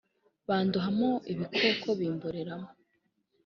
Bandohamo 0.47 1.09
ibikoko 1.31 1.87
Bimboreramo 1.99 2.69